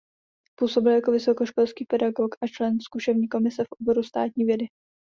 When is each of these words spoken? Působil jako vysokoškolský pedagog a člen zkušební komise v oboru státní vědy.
Působil 0.55 0.91
jako 0.91 1.11
vysokoškolský 1.11 1.85
pedagog 1.85 2.35
a 2.41 2.47
člen 2.47 2.79
zkušební 2.79 3.27
komise 3.29 3.63
v 3.63 3.71
oboru 3.81 4.03
státní 4.03 4.45
vědy. 4.45 4.65